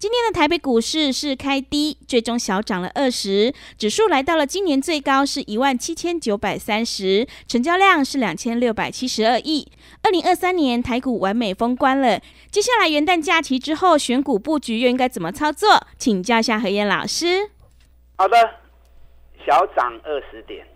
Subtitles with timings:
[0.00, 9.70] 今天的台北股市是开低，最终小涨了二十，指数来到了今年最高是一万七千九百三十，成交量是两千六百七十二亿。
[10.02, 12.18] 二零二三年台股完美封关了，
[12.50, 15.68] 接下来元旦假期之后选股布局又应该怎么操作？
[15.98, 17.50] 请教一下何燕老师。
[18.16, 18.38] 好的，
[19.44, 20.66] 小涨二十点，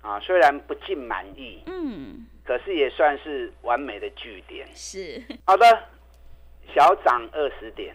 [0.00, 4.66] 啊，虽然不尽满意，嗯，可是也算是完美的据点。
[4.74, 5.64] 是，好的，
[6.74, 7.94] 小涨二十点。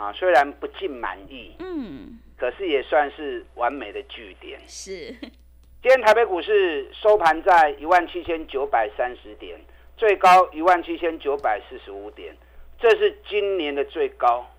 [0.00, 4.58] 啊，虽然不尽满意，嗯，可是也算是完美的据点。
[4.66, 5.12] 是，
[5.82, 9.60] 今天台北股市收盘在一万七千九百三十点，
[9.98, 12.34] 最高一万七千九百四十五点，
[12.78, 14.50] 这是今年的最高。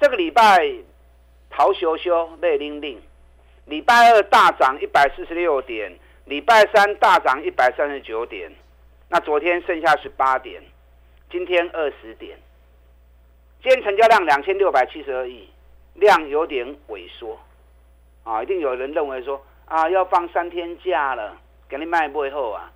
[0.00, 0.74] 这个礼拜
[1.48, 3.00] 逃修修累令令，
[3.66, 8.50] 礼拜二大涨一百四十六点，礼拜三大涨一百三十九点，
[9.08, 10.60] 那昨天剩下十八点，
[11.30, 12.36] 今天二十点。
[13.66, 15.48] 今天成交量两千六百七十二亿，
[15.94, 17.36] 量有点萎缩，
[18.22, 21.36] 啊，一定有人认为说啊，要放三天假了，
[21.68, 22.70] 给你卖不后啊，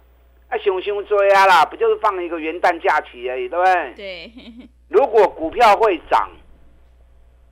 [0.48, 3.94] 啊，熊熊追啊啦，不就是放一个元旦假期而已，对不对？
[3.94, 4.32] 对。
[4.90, 6.28] 如果股票会涨，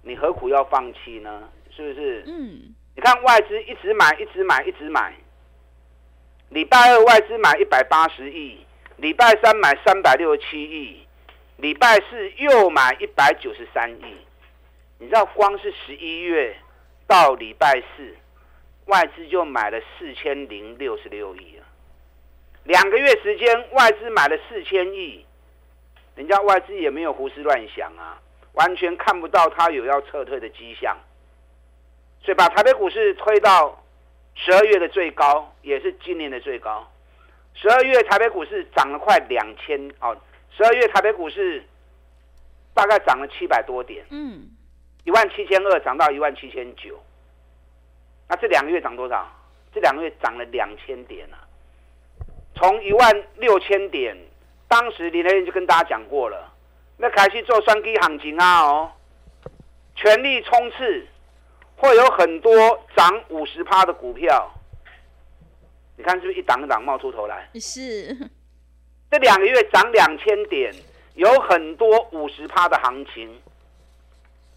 [0.02, 1.48] 你何苦要放弃呢？
[1.70, 2.24] 是不是？
[2.26, 2.74] 嗯。
[2.96, 5.14] 你看外资一直买，一直买，一直买。
[6.48, 8.58] 礼拜二外资买一百八十亿，
[8.96, 11.06] 礼拜三买三百六十七亿。
[11.58, 14.16] 礼拜四又买一百九十三亿，
[14.98, 16.56] 你知道光是十一月
[17.04, 18.14] 到礼拜四，
[18.84, 21.66] 外资就买了四千零六十六亿啊。
[22.62, 25.26] 两个月时间，外资买了四千亿，
[26.14, 30.96] 人家外资也没有胡思乱想啊，完全看不到他有要撤退的迹象，
[32.22, 33.84] 所以把台北股市推到
[34.36, 36.88] 十二月的最高，也是今年的最高。
[37.54, 40.16] 十二月台北股市涨了快两千哦。
[40.56, 41.64] 十二月台北股市
[42.74, 44.48] 大概涨了七百多点，嗯，
[45.04, 46.98] 一万七千二涨到一万七千九，
[48.28, 49.28] 那这两个月涨多少？
[49.72, 51.44] 这两个月涨了两千点啊！
[52.56, 54.16] 从一万六千点，
[54.66, 56.52] 当时林德燕就跟大家讲过了，
[56.96, 58.92] 那开始做双低行情啊哦，
[59.94, 61.06] 全力冲刺，
[61.76, 62.50] 会有很多
[62.96, 64.50] 涨五十趴的股票，
[65.96, 67.48] 你看是不是一档一档冒出头来？
[67.54, 68.16] 是。
[69.10, 70.74] 这两个月涨两千点，
[71.14, 73.40] 有很多五十趴的行情，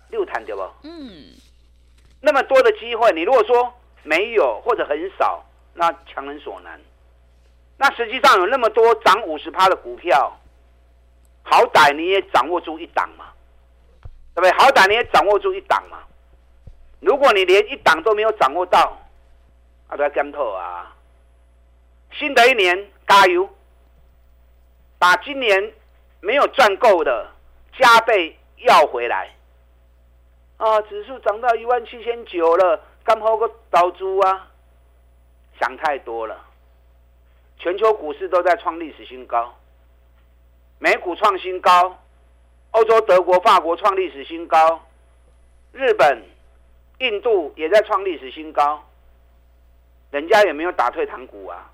[0.10, 0.62] 六谈对不？
[0.84, 1.32] 嗯，
[2.20, 3.74] 那么多的机会，你如果说
[4.04, 6.80] 没有或者很少，那强人所难。
[7.78, 10.38] 那实际上有那么多涨五十趴的股票，
[11.44, 13.26] 好歹你也掌握住一档嘛，
[14.36, 14.52] 对不对？
[14.52, 16.00] 好歹你也掌握住一档嘛。
[17.00, 19.02] 如果你连一档都没有掌握到，
[19.88, 20.96] 啊，都要干透啊！
[22.12, 23.50] 新的一年加油！
[25.02, 25.74] 把今年
[26.20, 27.28] 没有赚够的
[27.76, 29.32] 加倍要回来
[30.58, 30.80] 啊！
[30.82, 34.48] 指数涨到一万七千九了，刚好个倒猪啊！
[35.60, 36.40] 想太多了。
[37.58, 39.52] 全球股市都在创历史新高，
[40.78, 41.98] 美股创新高，
[42.70, 44.86] 欧洲德国、法国创历史新高，
[45.72, 46.24] 日本、
[47.00, 48.88] 印度也在创历史新高，
[50.12, 51.71] 人家也没有打退堂鼓啊。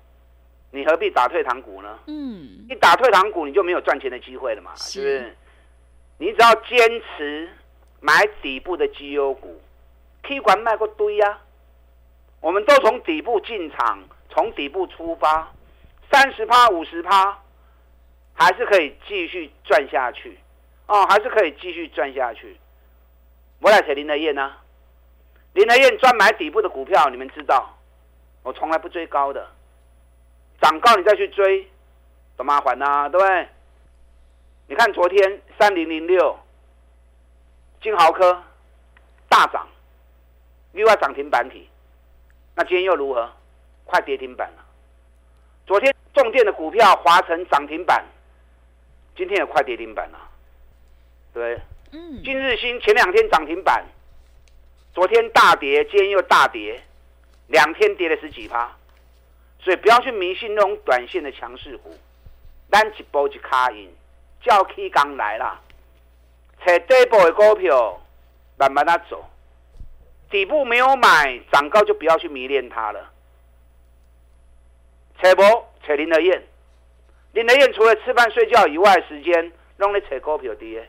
[0.70, 1.98] 你何必打退堂鼓呢？
[2.06, 5.36] 嗯，一打退堂鼓，你就没有赚钱的机会了嘛，是不是？
[6.18, 7.48] 你只要坚持
[8.00, 9.60] 买底部的绩优股
[10.22, 11.38] ，K 管卖过堆呀。
[12.40, 15.52] 我们都从底部进场，从底部出发，
[16.12, 17.36] 三十趴、五十趴，
[18.34, 20.38] 还是可以继续赚下去
[20.86, 22.56] 哦，还是可以继续赚下去。
[23.60, 24.52] 我来扯林德燕呢，
[25.54, 27.76] 林德燕专买底部的股票，你们知道，
[28.44, 29.48] 我从来不追高的。
[30.60, 31.66] 涨高你再去追，
[32.36, 33.48] 多麻烦呐，对不对？
[34.66, 36.38] 你看昨天三零零六
[37.80, 38.42] 金豪科
[39.28, 39.66] 大涨，
[40.72, 41.68] 又要涨停板体，
[42.54, 43.30] 那今天又如何？
[43.84, 44.64] 快跌停板了。
[45.66, 48.04] 昨天重电的股票华晨涨停板，
[49.16, 50.18] 今天也快跌停板了，
[51.32, 51.58] 对
[51.92, 52.22] 嗯。
[52.22, 53.82] 今日新前两天涨停板，
[54.92, 56.82] 昨天大跌，今天又大跌，
[57.46, 58.70] 两天跌了十几趴，
[59.68, 61.94] 所以不要去迷信那种短线的强势股。
[62.70, 63.94] 咱一波一卡印，
[64.40, 65.60] 叫 K 刚来啦，
[66.64, 68.00] 找底部的股票，
[68.56, 69.22] 慢慢的走，
[70.30, 73.10] 底部没有买，涨高就不要去迷恋它了。
[75.20, 76.42] 找无找林德燕，
[77.32, 80.82] 林德燕除了吃饭睡觉以外，时间让你找股票的，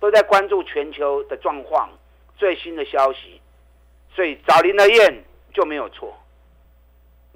[0.00, 1.88] 都在关注全球的状况、
[2.36, 3.40] 最新的消息，
[4.16, 5.22] 所以找林德燕
[5.54, 6.12] 就没有错。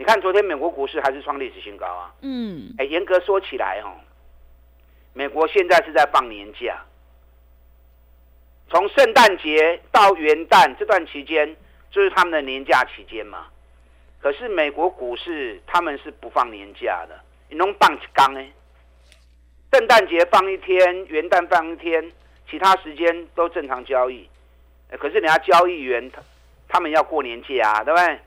[0.01, 2.11] 你看，昨天美国股市还是创历史新高啊。
[2.23, 2.75] 嗯。
[2.79, 3.93] 哎，严格说起来，哦，
[5.13, 6.83] 美国现在是在放年假，
[8.71, 11.55] 从圣诞节到元旦这段期间，
[11.91, 13.49] 就是他们的年假期间嘛。
[14.23, 17.21] 可是美国股市他们是不放年假的，
[17.51, 18.43] 你弄放几缸呢？
[19.71, 22.11] 圣诞节放一天，元旦放一天，
[22.49, 24.27] 其他时间都正常交易。
[24.93, 26.23] 可是人家交易员他
[26.71, 28.19] 他们要过年假啊，对不对？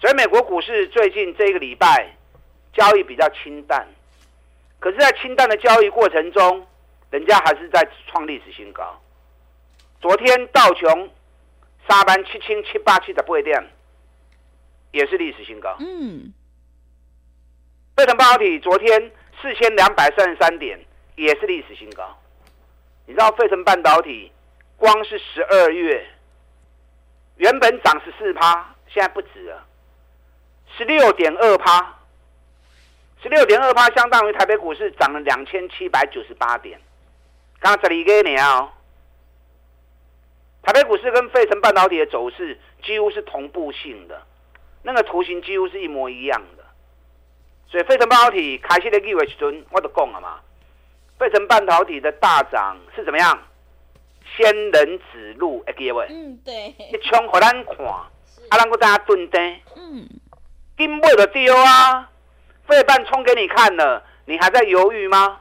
[0.00, 2.10] 所以美国股市最近这个礼拜
[2.72, 3.86] 交易比较清淡，
[4.78, 6.66] 可是，在清淡的交易过程中，
[7.10, 8.98] 人家还是在创历史新高。
[10.00, 11.10] 昨天道琼
[11.86, 13.62] 沙班七千七八七十八点，
[14.92, 15.76] 也是历史新高。
[15.80, 16.32] 嗯。
[17.94, 19.12] 费城半导体昨天
[19.42, 20.80] 四千两百三十三点，
[21.16, 22.16] 也是历史新高。
[23.04, 24.32] 你知道费城半导体
[24.78, 26.06] 光是十二月
[27.36, 29.66] 原本涨十四趴，现在不止了。
[30.76, 31.98] 十六点二趴，
[33.22, 36.80] 十六点二趴相当于台北股市涨了两千七百九十八点。
[37.58, 38.72] 刚刚这里给你啊，
[40.62, 44.22] 台北股市跟费城半导体的走势几乎是同步性的，
[44.82, 46.64] 那个图形几乎是一模一样的。
[47.68, 50.40] 所以费城半导体开始的机会时阵，我都讲了嘛。
[51.18, 53.38] 费城半导体的大涨是怎么样？
[54.36, 58.10] 仙人指路，哎，各位，嗯，对，一冲给咱看，啊，
[58.50, 59.38] 咱个大家蹲低，
[59.76, 60.08] 嗯。
[60.80, 62.10] 金不的丢啊！
[62.66, 65.38] 费半冲给你看了，你还在犹豫吗？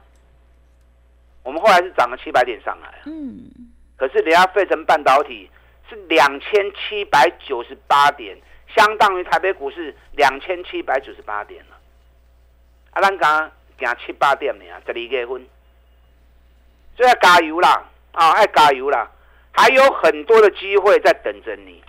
[1.44, 3.50] 我们后来是涨了七百点上来嗯。
[3.96, 5.50] 可是人家费城半导体
[5.90, 8.38] 是两千七百九十八点，
[8.76, 11.78] 相当于台北股市两千七百九十八点了。
[12.92, 15.48] 啊，咱刚行七八点呢，十二月份，
[16.98, 17.82] 所以要加油啦！
[18.12, 19.10] 啊，要加油啦！
[19.54, 21.82] 还有很多的机会在等着你，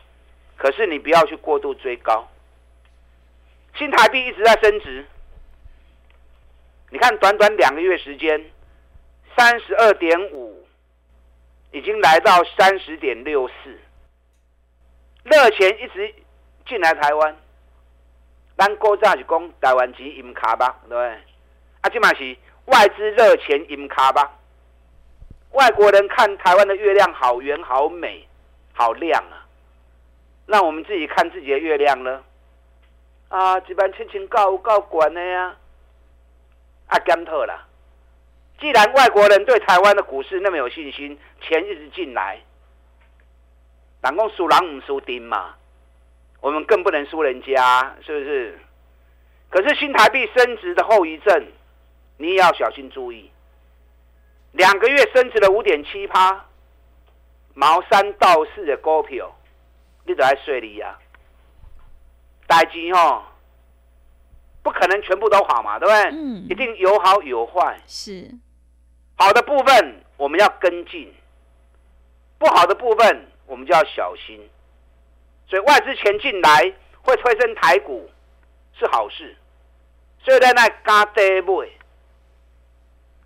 [0.56, 2.28] 可是你不要去过度追高。
[3.76, 5.06] 新台币一直在升值，
[6.90, 8.44] 你看短短两个月时间，
[9.36, 10.66] 三十二点五，
[11.72, 13.78] 已经来到三十点六四，
[15.24, 16.14] 热钱一直
[16.68, 17.36] 进来台湾，
[18.58, 21.08] 咱国早是讲台湾钱银卡吧，对不对？
[21.80, 22.36] 啊，这嘛是
[22.66, 24.38] 外资热钱银卡吧，
[25.52, 28.28] 外国人看台湾的月亮好圆、好美、
[28.74, 29.46] 好亮啊，
[30.44, 32.22] 那我们自己看自己的月亮呢？
[33.30, 35.56] 啊，一万七千够够悬的呀！
[36.88, 37.64] 啊，检讨啦。
[38.58, 42.40] 既然外国人对台湾的股市那么有信心，钱一直进来，
[44.02, 45.54] 人讲输人唔输丁嘛，
[46.40, 48.58] 我们更不能输人家，是不是？
[49.48, 51.46] 可是新台币升值的后遗症，
[52.16, 53.30] 你也要小心注意。
[54.52, 56.44] 两个月升值了五点七趴，
[57.54, 59.32] 毛三到四的股票，
[60.04, 60.98] 你都在睡里呀。
[62.50, 63.22] 代金哦，
[64.60, 66.10] 不可能全部都好嘛，对不对？
[66.10, 66.44] 嗯。
[66.50, 67.78] 一定有好有坏。
[67.86, 68.28] 是。
[69.16, 71.14] 好的部分我们要跟进，
[72.38, 74.50] 不好的部分我们就要小心。
[75.46, 78.10] 所以外资钱进来会推升台股
[78.76, 79.36] 是好事，
[80.24, 81.68] 所以在那加跌买。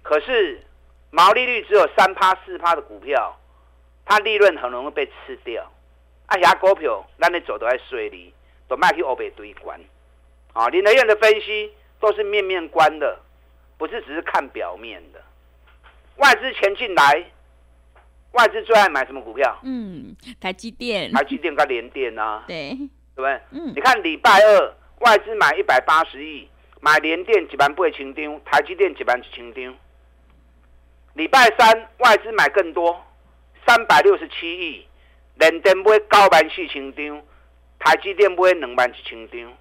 [0.03, 0.63] 可是
[1.11, 3.35] 毛利率只有三趴四趴的股票，
[4.05, 5.65] 它利润很容易被吃掉。
[6.27, 8.35] 啊，遐股票咱你走都在水里。
[8.69, 9.79] 都卖去欧北堆关，
[10.53, 13.21] 啊，林德燕的分析都是面面观的，
[13.77, 15.23] 不是只是看表面的。
[16.17, 17.25] 外资钱进来，
[18.33, 19.59] 外资最爱买什么股票？
[19.63, 21.13] 嗯，台积电。
[21.13, 22.71] 台积电跟联电啊，对，
[23.15, 23.41] 对不对？
[23.51, 26.49] 嗯，你看礼拜二外资买一百八十亿，
[26.81, 29.73] 买联电几万不会清丢，台积电几万是清丢。
[31.15, 33.05] 礼拜三外资买更多，
[33.67, 34.87] 三百六十七亿，
[35.35, 37.21] 联电买九万四清丢。
[37.79, 39.53] 台积电买两万一千张，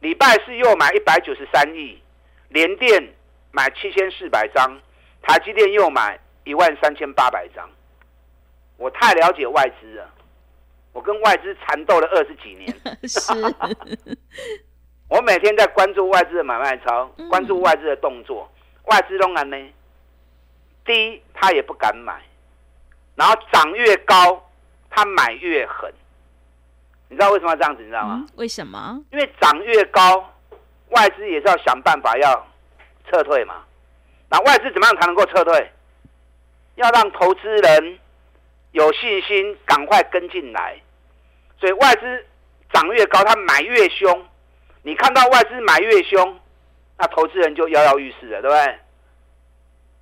[0.00, 2.00] 礼拜四又买一百九十三亿，
[2.48, 3.12] 联电
[3.50, 4.80] 买七千四百张，
[5.22, 7.68] 台积电又买一万三千八百张。
[8.76, 10.10] 我太了解外资了，
[10.92, 12.74] 我跟外资缠斗了二十几年。
[13.08, 13.32] 是，
[15.08, 18.50] 我每天在关注外资的买卖操，关注外资的动作。
[18.84, 19.56] 外资当然呢，
[20.84, 22.20] 低他也不敢买，
[23.14, 24.48] 然后涨越高。
[24.94, 25.90] 他买越狠。
[27.12, 27.82] 你知道为什么要这样子？
[27.82, 28.24] 你知道吗？
[28.36, 28.98] 为什么？
[29.10, 30.32] 因为涨越高，
[30.92, 32.46] 外资也是要想办法要
[33.06, 33.56] 撤退嘛。
[34.30, 35.70] 那外资怎么样才能够撤退？
[36.76, 37.98] 要让投资人
[38.70, 40.80] 有信心，赶快跟进来。
[41.60, 42.24] 所以外资
[42.72, 44.26] 涨越高，他买越凶。
[44.80, 46.40] 你看到外资买越凶，
[46.96, 48.78] 那投资人就摇摇欲试了，对不对？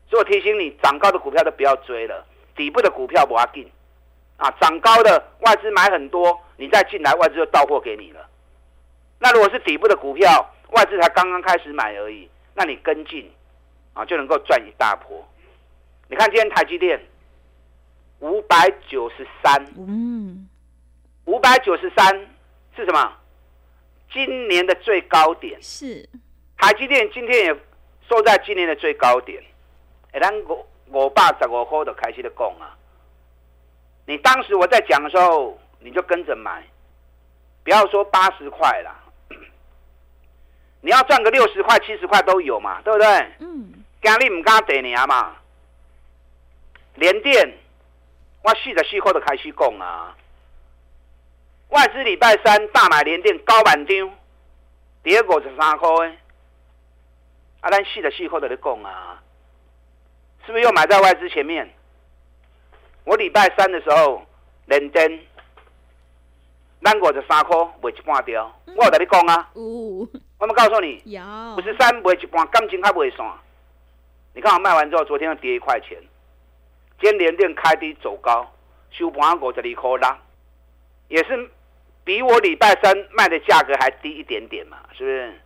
[0.08, 2.24] 所以我提醒你，涨高的股票都不要追了，
[2.54, 3.68] 底部的股票不要进。
[4.40, 8.26] 啊，涨高的外资买很多，你再进来，外资就到货给你了。
[9.18, 13.30] 那如果是底部的股票，外资才刚刚开始买而已，那你跟进
[13.92, 15.22] 啊，就能够赚一大波。
[16.08, 16.98] 你看今天台积电
[18.20, 20.48] 五百九十三，嗯，
[21.26, 22.06] 五百九十三
[22.74, 23.12] 是什么？
[24.10, 26.08] 今年的最高点是
[26.56, 27.54] 台积电今天也
[28.08, 29.42] 收在今年的最高点。
[30.12, 32.74] 哎，咱五五百十五块就开始的讲啊。
[34.06, 36.64] 你当时我在讲的时候，你就跟着买，
[37.62, 38.96] 不要说八十块啦，
[40.82, 43.08] 你要赚个六十块、七十块都有嘛，对不对？
[43.40, 43.74] 嗯。
[44.02, 45.36] 今日唔敢跌你啊嘛，
[46.94, 47.52] 连电，
[48.42, 50.16] 我四十四块就开始讲啊。
[51.68, 54.10] 外资礼拜三大买连电高板张，
[55.02, 56.18] 第二五十三块诶，
[57.60, 59.22] 啊，咱四十四块就咧讲啊，
[60.46, 61.70] 是不是又买在外资前面？
[63.04, 64.22] 我礼拜三的时候，
[64.66, 65.20] 认真，
[66.82, 68.52] 咱五十三块卖一半掉。
[68.66, 71.02] 我有跟你讲啊，我们告诉你，
[71.56, 73.26] 五十三卖一半，感情还袂散。
[74.32, 75.98] 你看我卖完之后，昨天又跌一块钱。
[77.00, 78.46] 今天连电开低走高，
[78.90, 80.18] 收盘五十二块啦，
[81.08, 81.50] 也是
[82.04, 85.40] 比我礼拜三卖的价格还低一点点嘛，是不是？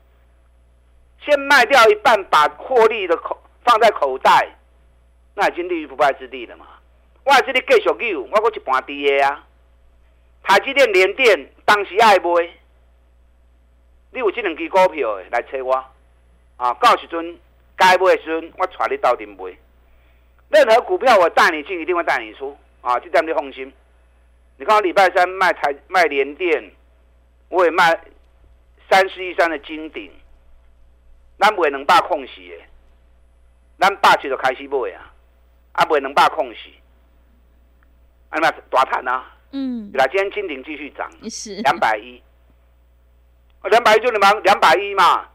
[1.24, 4.48] 先卖掉一半，把获利的口放在口袋，
[5.34, 6.66] 那已经立于不败之地了嘛。
[7.24, 9.46] 我这里继续有，我搁一半低的啊。
[10.42, 12.50] 台积电、联电当时爱买，
[14.10, 15.72] 你有这两支股票的来找我
[16.56, 16.74] 啊？
[16.74, 17.38] 到时阵
[17.76, 19.56] 该买的时阵，我带你到店买。
[20.50, 23.00] 任何股票我带你进，一定会带你出啊！
[23.00, 23.72] 这点你放心。
[24.58, 26.70] 你看我礼拜三卖台卖联电，
[27.48, 27.98] 我也卖
[28.90, 30.12] 三十一三的金鼎，
[31.38, 32.64] 咱卖两百空时的，
[33.80, 35.10] 咱百七就开始买啊，
[35.72, 36.68] 啊卖两百空时。
[38.34, 42.20] 那么大盘啊，嗯，来今天金鼎继续涨，是两百一，
[43.70, 45.28] 两百一就你们两百一嘛，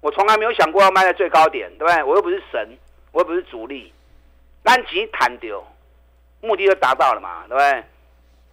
[0.00, 2.02] 我从来没有想过要卖在最高点，对不对？
[2.04, 2.78] 我又不是神，
[3.10, 3.92] 我又不是主力，
[4.62, 5.62] 单钱弹掉，
[6.40, 7.84] 目的就达到了嘛，对不对？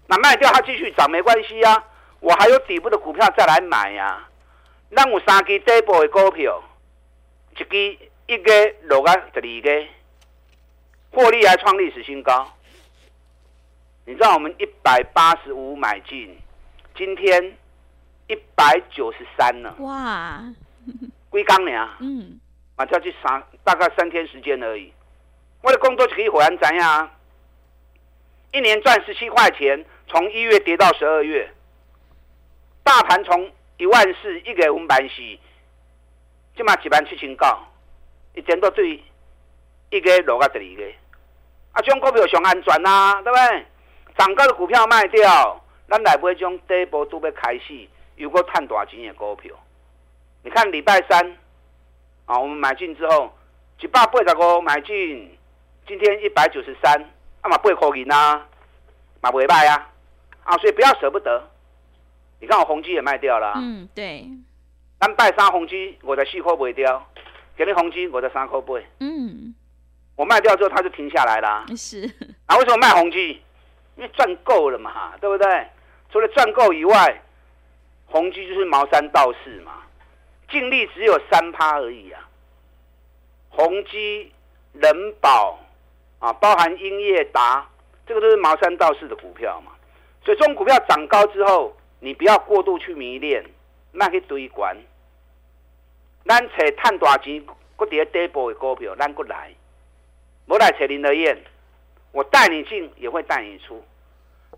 [0.07, 1.83] 那卖掉它继续涨没关系啊，
[2.19, 4.27] 我还有底部的股票再来买呀。
[4.89, 6.63] 那我三支底部的股票，
[7.57, 9.85] 一支一个落啊十二个，
[11.11, 12.51] 获利还创历史新高。
[14.07, 16.37] 你知道我们一百八十五买进，
[16.95, 17.57] 今天
[18.27, 19.75] 一百九十三了。
[19.79, 20.43] 哇！
[21.31, 21.89] 龟缸呢？
[21.99, 22.39] 嗯，
[22.75, 24.93] 啊，就去三大概三天时间而已。
[25.63, 27.09] 我的工作就可以火然怎样？
[28.51, 31.51] 一年赚十七块钱，从一月跌到十二月，
[32.83, 35.15] 大盘从一万四一个五板四，
[36.55, 37.57] 起码几万七千高，
[38.35, 39.03] 一点都对
[39.89, 40.91] 一个落个第二个。
[41.71, 43.65] 啊，这种股票上安全呐，对不对？
[44.17, 49.53] 涨高的股票卖掉，咱来买种底部都要开始，有个赚大钱的股票。
[50.43, 51.37] 你看礼拜三，
[52.25, 53.33] 啊，我们买进之后，
[53.81, 55.37] 一百八十五买进，
[55.87, 56.93] 今天一百九十三，
[57.41, 58.47] 啊嘛八块银啊，
[59.21, 59.91] 嘛不会卖啊，
[60.43, 61.49] 啊，所以不要舍不得。
[62.39, 64.25] 你看我宏基也卖掉了，嗯，对。
[64.99, 67.05] 咱拜三宏基我的四块卖掉，
[67.57, 69.53] 给你宏基我的三块八，嗯，
[70.15, 72.09] 我卖掉之后它就停下来了，是。
[72.45, 73.41] 啊，为什么卖宏基？
[73.95, 75.67] 因为赚够了嘛，对不对？
[76.11, 77.21] 除了赚够以外，
[78.07, 79.83] 宏基就是茅山道士嘛，
[80.49, 82.29] 净利只有三趴而已啊。
[83.49, 84.31] 宏基、
[84.73, 85.59] 人保
[86.19, 87.67] 啊，包含英业达，
[88.05, 89.71] 这个都是茅山道士的股票嘛。
[90.23, 93.45] 所以，这种股票涨高之后，你不要过度去迷恋，
[93.91, 94.75] 那去堆关。
[96.25, 99.53] 咱找探大钱，搁伫底部的股票，咱搁来，
[100.47, 101.37] 无来找林德燕。
[102.15, 103.83] 我带你进，也会带你出。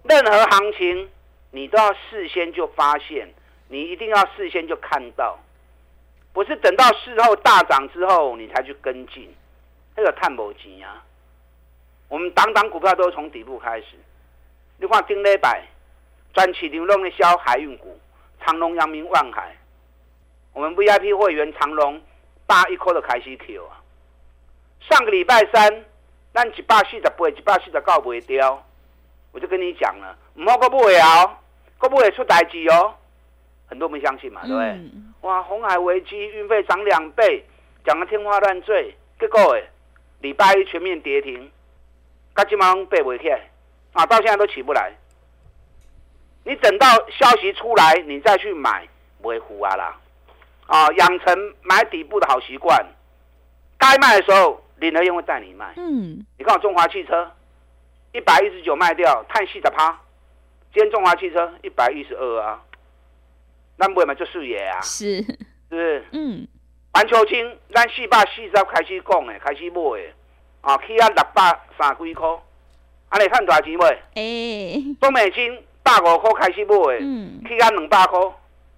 [0.04, 1.10] 任何行情，
[1.50, 3.28] 你都要事先就发现，
[3.68, 5.40] 你一定要事先就看到，
[6.34, 9.28] 不是等到事后大涨之后你才去跟进，
[9.96, 11.04] 那个探不急啊。
[12.10, 13.98] 我们档档股票都是从底部开始。
[14.78, 15.66] 你看丁磊百，
[16.36, 18.00] 专起流动的销海运股，
[18.46, 19.58] 长隆、阳明、万海，
[20.54, 22.00] 我们 VIP 会员长隆
[22.46, 23.82] 八一颗的开始 Q 啊。
[24.80, 25.86] 上个礼拜三。
[26.34, 28.63] 咱一百四十八、一百四十九卖掉，
[29.31, 31.39] 我就跟你讲了，唔好个不会啊，
[31.79, 32.93] 个不会出代志哦。
[33.69, 34.79] 很多没相信嘛，对不对？
[35.22, 37.43] 哇，红海危机，运费涨两倍，
[37.84, 39.67] 讲的天花乱坠，结果诶，
[40.22, 41.51] 礼拜一全面跌停，
[42.34, 43.41] 噶基本上背不起来，
[43.93, 44.93] 啊，到现在都起不来。
[46.46, 48.88] 你等到消息出来，你再去买，
[49.22, 50.00] 不会糊啊啦。
[50.67, 52.86] 啊，养成买底部的好习惯，
[53.77, 55.74] 该卖的时候，林德燕会带你卖。
[55.77, 57.31] 嗯，你看我中华汽车
[58.13, 59.91] 一百一十九卖掉，叹息的趴，
[60.74, 62.63] 今天中华汽车一百一十二啊。
[63.77, 65.38] 咱买嘛做事业啊，是，是
[65.69, 66.03] 不是？
[66.12, 66.48] 嗯，
[66.91, 70.13] 环球金，咱四百四十开始讲诶，开始买诶，
[70.62, 72.27] 啊，起啊六百三几块，
[73.10, 74.00] 安尼赚大钱未？
[74.15, 78.19] 诶，中美金百五块开始买诶，嗯，起啊两百块，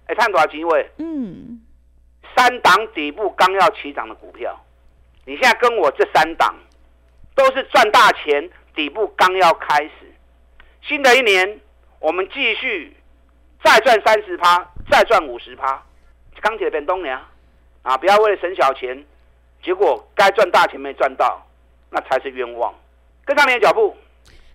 [0.06, 0.90] 会赚大钱未？
[0.98, 1.62] 嗯，
[2.36, 4.54] 三档底部刚要起涨的股票，
[5.24, 6.54] 你现在跟我这三档
[7.34, 9.92] 都是赚大钱，底部刚要开始，
[10.82, 11.60] 新的一年
[11.98, 12.96] 我们继续
[13.64, 14.66] 再赚三十趴。
[14.90, 15.80] 再赚五十趴，
[16.40, 17.24] 钢铁变冬娘
[17.82, 17.96] 啊！
[17.96, 19.04] 不要为了省小钱，
[19.62, 21.46] 结果该赚大钱没赚到，
[21.90, 22.74] 那才是冤枉。
[23.24, 23.96] 跟上你的脚步。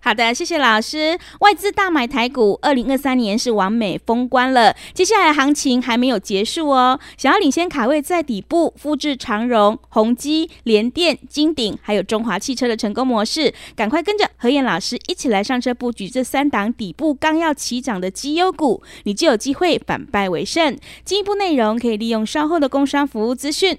[0.06, 1.18] 好的，谢谢老师。
[1.40, 4.72] 外资大买台股，二零二三年是完美封关了。
[4.94, 7.00] 接下来行情还没有结束哦。
[7.18, 20.78] 想要领先卡位在底部，复制长荣、宏基、联电、金鼎，还有中华汽车的成功模式，赶快跟着何燕老师一起来上车布局这三档底部刚要起涨的绩优股，你就有机会反败为胜。
[21.04, 23.76] 进一步内容可以利用稍后的工商服务资讯。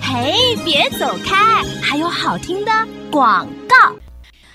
[0.00, 2.70] 嘿，别走开，还有好听的
[3.10, 3.96] 广告。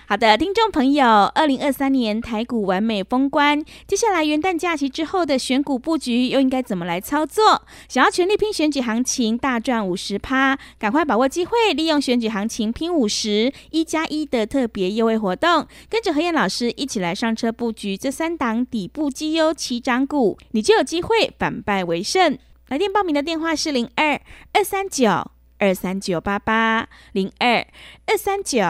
[0.10, 7.62] 好的，听众朋友，二零二三年台股完美封关，接下来元旦假期之后的选股布局又应该怎么来操作？
[7.90, 22.38] 想要全力拼选举行情，大赚五十趴，赶快把握机会，利用选举行情拼五十一加一的特别优惠活动，跟着何燕老师一起来上车布局这三档底部绩优起涨股，你就有机会反败为胜。
[22.70, 24.22] 来电报名的电话是零二
[24.54, 25.30] 二三九
[25.60, 27.68] 二三九八八零二
[28.06, 28.62] 二三九。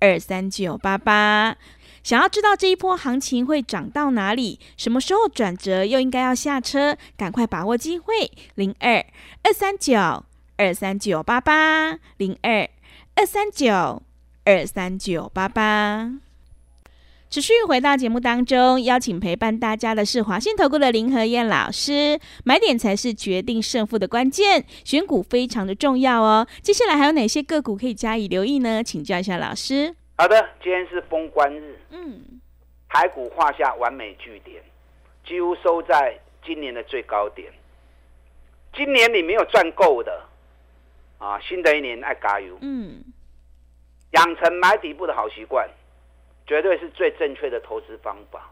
[0.00, 1.56] 二三九八八，
[2.02, 8.32] 想要知道这一波行情会涨到哪里，什么时候转折，又应该要下车，赶快把握机会。
[8.54, 9.04] 零二
[9.42, 10.24] 二三九
[10.56, 12.68] 二三九八八，零二
[13.14, 14.02] 二三九
[14.44, 16.29] 二三九八八。
[17.30, 22.18] 持续回到节目当中，邀请陪伴大家的是华信投顾的林和燕老师。
[22.44, 26.44] 买点才是决定胜负的关键，选股非常的重要哦。
[26.60, 28.82] 接下来还有哪些个股可以加以留意呢？
[28.82, 29.94] 请教一下老师。
[30.18, 32.20] 好的，今天是封关日，嗯，
[32.88, 34.60] 台股画下完美句点，
[35.24, 37.52] 几乎收在今年的最高点。
[38.74, 40.24] 今年你没有赚够的
[41.18, 43.04] 啊，新的一年爱加油，嗯，
[44.14, 45.70] 养成买底部的好习惯。
[46.46, 48.50] 绝对是最正确的投资方法。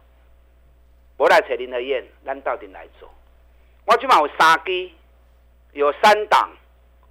[1.16, 3.08] 我来找林和燕，咱到底来做？
[3.86, 4.94] 我起码有三基，
[5.72, 6.50] 有三档，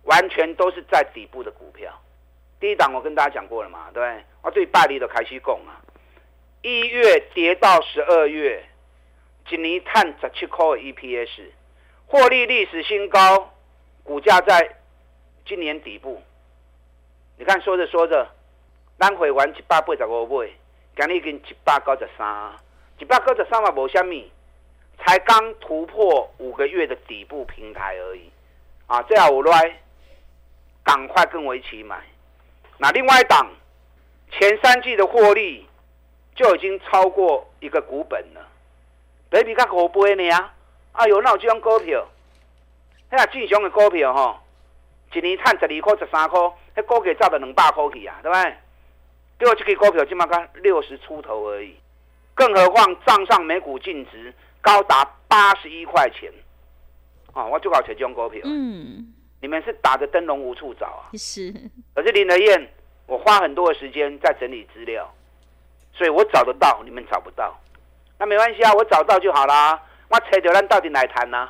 [0.03, 1.91] 完全都是在底部的股票。
[2.59, 4.23] 第一档我跟大家讲过了嘛，对？
[4.41, 5.81] 我对拜利的开始讲啊，
[6.61, 8.63] 一月跌到十二月，
[9.49, 11.49] 一年探十七块 EPS，
[12.05, 13.53] 获利历史新高，
[14.03, 14.75] 股价在
[15.45, 16.21] 今年底部。
[17.37, 18.27] 你看说着说着，
[18.97, 20.55] 咱回完一百八十五倍。
[20.97, 22.51] 今日已经一百九十三，
[22.97, 24.31] 一百九十三嘛，无虾米，
[24.97, 28.31] 才刚突破五个月的底部平台而已，
[28.87, 29.77] 啊，这样我来，
[30.83, 31.99] 赶快跟我一起买。
[32.79, 33.47] 那另外一档，
[34.31, 35.69] 前三季的获利
[36.33, 38.41] 就已经超过一个股本了
[39.29, 40.51] ，baby 较五倍呢啊！
[40.93, 42.07] 哎呦，那有这种股票，
[43.11, 44.39] 迄个正常的股票吼，
[45.13, 46.39] 一年赚十二块、十三块，
[46.75, 48.55] 迄股价涨到两百块去啊，对不对？
[49.37, 51.75] 对我这个股票起码刚六十出头而已，
[52.33, 56.31] 更何况账上每股净值高达八十一块钱，
[57.33, 58.41] 啊，我就搞这种股票。
[58.45, 61.09] 嗯，你们是打着灯笼无处找啊？
[61.17, 61.53] 是。
[61.93, 62.67] 可是林德燕，
[63.05, 65.07] 我花很多的时间在整理资料，
[65.93, 67.55] 所以我找得到，你们找不到。
[68.17, 69.79] 那没关系啊，我找到就好啦。
[70.09, 71.49] 我扯着咱到底来谈呢？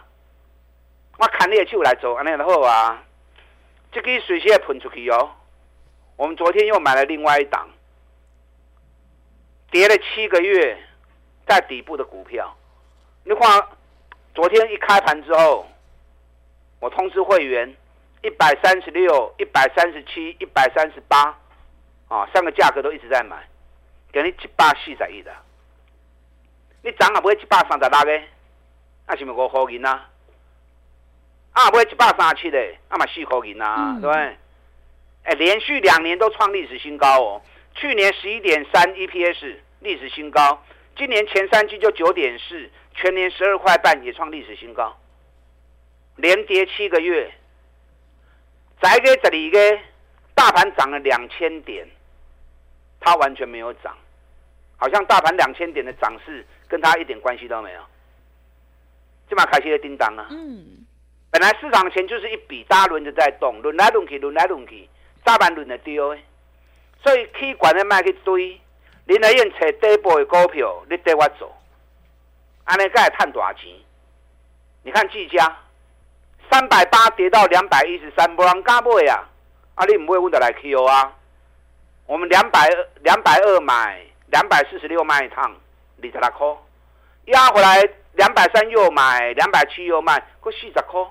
[1.17, 3.01] 我砍你的手来做，安尼就好啊。
[3.93, 5.31] 这个随时喷出去哦。
[6.17, 7.67] 我们昨天又买了另外一档。
[9.77, 10.75] 跌了七个月，
[11.47, 12.51] 在底部的股票，
[13.23, 13.63] 你看，
[14.33, 15.67] 昨天一开盘之后，
[16.79, 17.71] 我通知会员，
[18.23, 21.25] 一百三十六、一百三十七、一百三十八，
[22.07, 23.47] 啊，三个价格都一直在买，
[24.11, 25.31] 给你一百四十一的，
[26.81, 28.23] 你涨啊不会一百三十六个，
[29.05, 30.09] 那是咪五块银啊？
[31.51, 32.57] 啊，不会一百三十七的，
[32.89, 34.37] 那嘛四块银啊，对不对？
[35.25, 37.41] 哎，连续两年都创历史新高哦。
[37.75, 40.63] 去年十一点三 EPS，历史新高。
[40.95, 44.97] 今年前三季就九点四，全年十二块半也创历史新高，
[46.15, 47.31] 连跌七个月。
[48.81, 49.79] 再给这里个
[50.35, 51.87] 大盘涨了两千点，
[52.99, 53.95] 它完全没有涨，
[54.75, 57.81] 好像大盘两千点的涨势跟它一点关系都没有。
[59.29, 60.27] 这嘛开始的叮当啊！
[60.29, 60.85] 嗯，
[61.31, 64.87] 本来市场前就是一笔，大轮着在动，轮来轮去，轮来轮去，
[65.23, 66.23] 大盘轮的丢诶，
[67.03, 68.59] 所以去管的卖去堆。
[69.07, 71.49] 林来燕找底部的股票，你带我走，
[72.65, 73.71] 安尼才会赚大钱。
[74.83, 75.57] 你看技嘉
[76.51, 79.23] 三百八跌到两百一十三，无人敢买啊！
[79.75, 81.13] 啊，你唔买，我就来 Q 啊！
[82.05, 82.69] 我们两百
[83.01, 85.55] 两百二买，两百四十六卖一趟，
[86.01, 86.47] 二十六块，
[87.25, 91.01] 压回来两百三又买，两百七又卖，够四十块，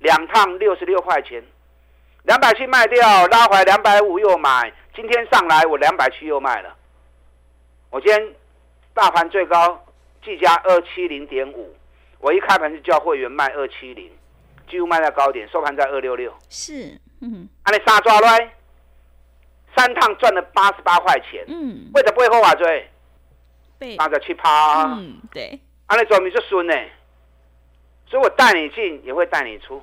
[0.00, 1.40] 两趟六十六块钱，
[2.24, 6.74] 两百七卖掉，拉回来两百五又买，今天上来我两百七又卖了。
[7.90, 8.34] 我今天
[8.94, 9.84] 大盘最高，
[10.24, 11.74] 计价二七零点五，
[12.20, 14.08] 我一开盘就叫会员卖二七零，
[14.68, 16.32] 几乎卖在高点，收盘在二六六。
[16.48, 18.54] 是，嗯，安尼三抓来，
[19.76, 21.44] 三趟赚了八十八块钱。
[21.48, 22.88] 嗯，为什么不会后啊追？
[23.96, 24.84] 八十七趴。
[24.94, 25.58] 嗯，对。
[25.86, 26.74] 安尼做咪就顺呢，
[28.06, 29.82] 所以我带你进也会带你出，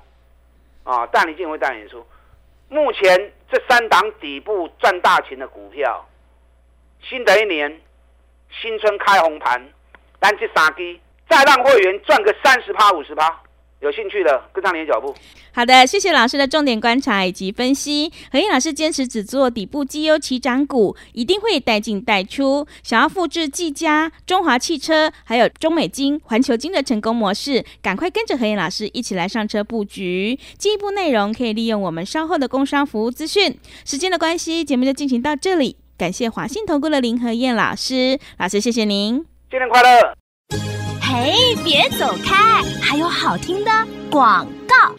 [0.83, 2.05] 啊，带你进会带你出。
[2.69, 6.07] 目前这三档底部赚大钱的股票，
[7.01, 7.81] 新的一年。
[8.61, 9.61] 新春开红盘，
[10.19, 13.41] 单这三基再让会员赚个三十趴五十趴，
[13.81, 15.15] 有兴趣的跟上你的脚步。
[15.53, 18.11] 好的，谢谢老师的重点观察以及分析。
[18.31, 22.67] 何燕老师坚持只做底部绩优起涨股，一定会带进带出。
[22.83, 30.39] 想要复制技嘉、中华汽车还有中美金、环球金的成功模式，赶快跟着何燕老师一起来上车布局。
[30.59, 33.59] 进一步内容可以利用我们稍后的工商服务资讯。
[33.83, 35.77] 时间的关系，节目就进行到这里。
[35.97, 40.13] 感谢华信投顾的林和燕老师，老师谢谢您，新年快乐！
[41.01, 43.71] 嘿，别走开，还有好听的
[44.11, 44.95] 广告。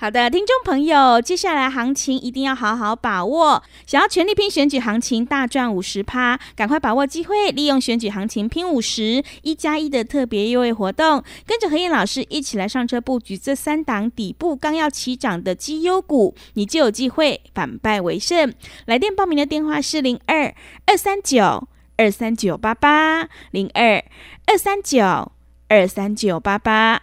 [0.00, 3.60] 好的，听众朋友，接下来行情一定要好好把握。
[3.84, 18.54] 想要全力拼选举行情大赚五十趴，赶快把握机会，利用选举行情拼五十一加一的特别优惠活动，跟着何燕老师一起来上车布局这三档底部刚要起涨的绩优股，你就有机会反败为胜。
[18.86, 20.54] 来电报名的电话是零二
[20.86, 24.04] 二三九二三九八八零二
[24.46, 25.32] 二三九
[25.66, 27.02] 二三九八八。